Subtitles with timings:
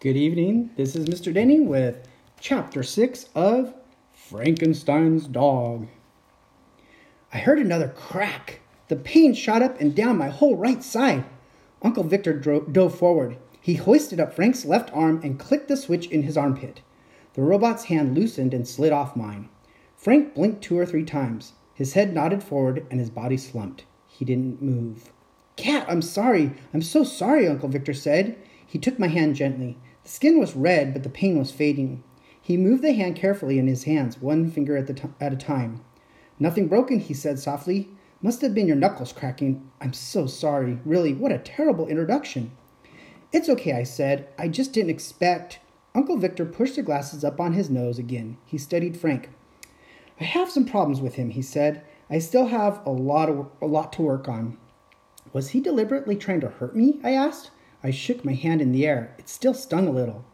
[0.00, 0.70] Good evening.
[0.76, 1.34] This is Mr.
[1.34, 2.06] Denny with
[2.38, 3.74] Chapter 6 of
[4.12, 5.88] Frankenstein's Dog.
[7.32, 8.60] I heard another crack.
[8.86, 11.24] The pain shot up and down my whole right side.
[11.82, 13.38] Uncle Victor dro- dove forward.
[13.60, 16.80] He hoisted up Frank's left arm and clicked the switch in his armpit.
[17.34, 19.48] The robot's hand loosened and slid off mine.
[19.96, 21.54] Frank blinked two or three times.
[21.74, 23.84] His head nodded forward and his body slumped.
[24.06, 25.10] He didn't move.
[25.56, 26.52] Kat, I'm sorry.
[26.72, 28.38] I'm so sorry, Uncle Victor said.
[28.64, 29.76] He took my hand gently.
[30.08, 32.02] The skin was red, but the pain was fading.
[32.40, 35.36] He moved the hand carefully in his hands, one finger at, the t- at a
[35.36, 35.84] time.
[36.38, 37.90] Nothing broken, he said softly.
[38.22, 39.70] Must have been your knuckles cracking.
[39.82, 40.78] I'm so sorry.
[40.86, 42.52] Really, what a terrible introduction.
[43.34, 44.30] It's okay, I said.
[44.38, 45.58] I just didn't expect.
[45.94, 48.38] Uncle Victor pushed the glasses up on his nose again.
[48.46, 49.28] He studied Frank.
[50.18, 51.84] I have some problems with him, he said.
[52.08, 54.56] I still have a lot of, a lot to work on.
[55.34, 56.98] Was he deliberately trying to hurt me?
[57.04, 57.50] I asked.
[57.82, 59.14] I shook my hand in the air.
[59.18, 60.24] It still stung a little.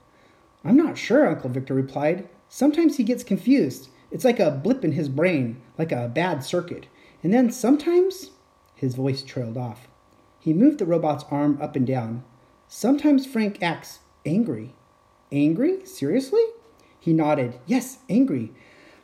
[0.64, 2.28] I'm not sure, Uncle Victor replied.
[2.48, 3.88] Sometimes he gets confused.
[4.10, 6.86] It's like a blip in his brain, like a bad circuit.
[7.22, 8.30] And then sometimes.
[8.74, 9.88] His voice trailed off.
[10.38, 12.24] He moved the robot's arm up and down.
[12.68, 14.74] Sometimes Frank acts angry.
[15.30, 15.84] Angry?
[15.84, 16.44] Seriously?
[16.98, 17.58] He nodded.
[17.66, 18.52] Yes, angry.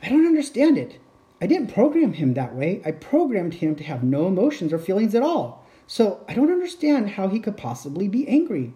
[0.03, 0.99] I don't understand it.
[1.41, 2.83] I didn't program him that way.
[2.85, 5.60] I programmed him to have no emotions or feelings at all.
[5.91, 8.75] So I don't understand how he could possibly be angry.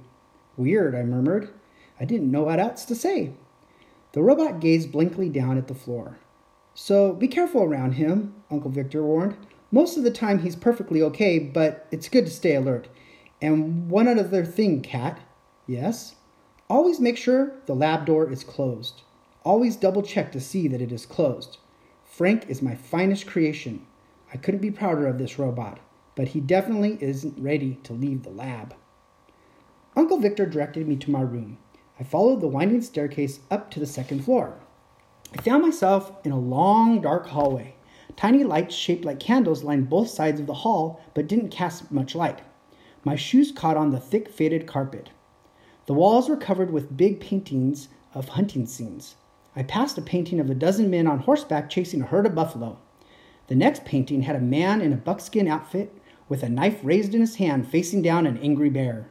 [0.56, 1.48] Weird, I murmured.
[2.00, 3.34] I didn't know what else to say.
[4.10, 6.18] The robot gazed blankly down at the floor.
[6.74, 9.36] So be careful around him, Uncle Victor warned.
[9.70, 12.88] Most of the time he's perfectly okay, but it's good to stay alert.
[13.40, 15.20] And one other thing, Kat.
[15.68, 16.16] Yes?
[16.68, 19.02] Always make sure the lab door is closed.
[19.44, 21.58] Always double check to see that it is closed.
[22.04, 23.86] Frank is my finest creation.
[24.32, 25.78] I couldn't be prouder of this robot
[26.14, 28.74] but he definitely isn't ready to leave the lab.
[29.96, 31.58] Uncle Victor directed me to my room.
[31.98, 34.58] I followed the winding staircase up to the second floor.
[35.36, 37.74] I found myself in a long, dark hallway.
[38.16, 42.14] Tiny lights shaped like candles lined both sides of the hall, but didn't cast much
[42.14, 42.42] light.
[43.05, 45.10] My shoes caught on the thick, faded carpet.
[45.86, 49.16] The walls were covered with big paintings of hunting scenes.
[49.56, 52.78] I passed a painting of a dozen men on horseback chasing a herd of buffalo.
[53.48, 55.92] The next painting had a man in a buckskin outfit
[56.29, 59.08] with a knife raised in his hand facing down an angry bear.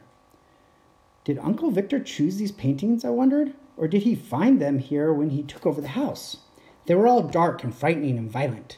[1.24, 5.30] Did Uncle Victor choose these paintings, I wondered, or did he find them here when
[5.30, 6.38] he took over the house?
[6.86, 8.78] They were all dark and frightening and violent.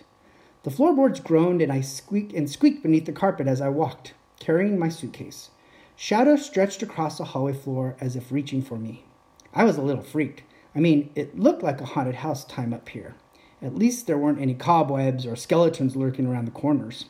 [0.64, 4.78] The floorboards groaned and I squeaked and squeaked beneath the carpet as I walked, carrying
[4.78, 5.50] my suitcase.
[5.96, 9.06] Shadows stretched across the hallway floor as if reaching for me.
[9.54, 10.44] I was a little freaked.
[10.76, 13.16] I mean, it looked like a haunted house time up here.
[13.62, 17.06] At least there weren't any cobwebs or skeletons lurking around the corners.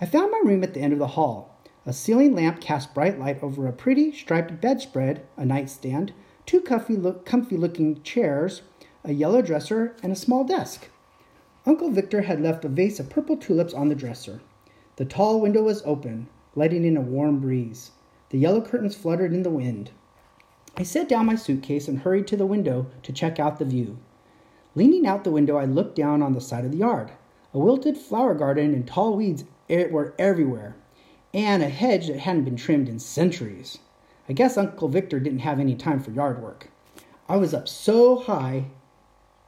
[0.00, 1.56] I found my room at the end of the hall.
[1.86, 6.12] A ceiling lamp cast bright light over a pretty striped bedspread, a nightstand,
[6.46, 8.62] two comfy, look, comfy looking chairs,
[9.04, 10.88] a yellow dresser, and a small desk.
[11.64, 14.40] Uncle Victor had left a vase of purple tulips on the dresser.
[14.96, 17.92] The tall window was open, letting in a warm breeze.
[18.30, 19.90] The yellow curtains fluttered in the wind.
[20.76, 23.98] I set down my suitcase and hurried to the window to check out the view.
[24.74, 27.12] Leaning out the window, I looked down on the side of the yard.
[27.52, 30.76] A wilted flower garden and tall weeds were everywhere,
[31.32, 33.78] and a hedge that hadn't been trimmed in centuries.
[34.28, 36.70] I guess Uncle Victor didn't have any time for yard work.
[37.28, 38.66] I was up so high.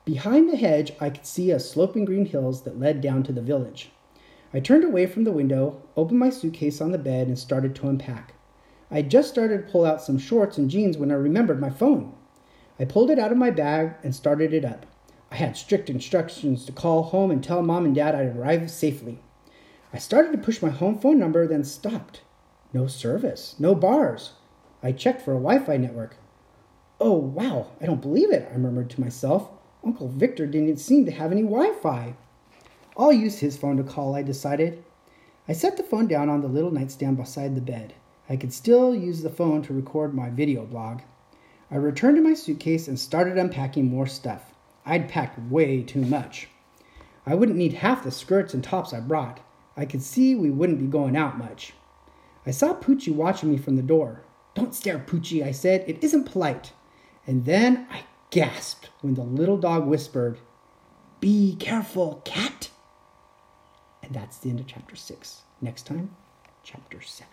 [0.04, 3.42] Behind the hedge, I could see a sloping green hills that led down to the
[3.42, 3.90] village.
[4.54, 7.88] I turned away from the window, opened my suitcase on the bed, and started to
[7.88, 8.34] unpack.
[8.90, 11.70] I had just started to pull out some shorts and jeans when I remembered my
[11.70, 12.14] phone.
[12.78, 14.86] I pulled it out of my bag and started it up.
[15.30, 19.20] I had strict instructions to call home and tell mom and dad I'd arrived safely.
[19.96, 22.20] I started to push my home phone number, then stopped.
[22.74, 24.32] No service, no bars.
[24.82, 26.18] I checked for a Wi Fi network.
[27.00, 29.48] Oh, wow, I don't believe it, I murmured to myself.
[29.82, 32.14] Uncle Victor didn't seem to have any Wi Fi.
[32.94, 34.84] I'll use his phone to call, I decided.
[35.48, 37.94] I set the phone down on the little nightstand beside the bed.
[38.28, 41.00] I could still use the phone to record my video blog.
[41.70, 44.52] I returned to my suitcase and started unpacking more stuff.
[44.84, 46.48] I'd packed way too much.
[47.24, 49.40] I wouldn't need half the skirts and tops I brought.
[49.76, 51.74] I could see we wouldn't be going out much.
[52.46, 54.22] I saw Poochie watching me from the door.
[54.54, 55.84] Don't stare, Poochie, I said.
[55.86, 56.72] It isn't polite.
[57.26, 60.38] And then I gasped when the little dog whispered,
[61.20, 62.70] Be careful, Kat.
[64.02, 65.42] And that's the end of chapter six.
[65.60, 66.14] Next time,
[66.62, 67.32] chapter seven.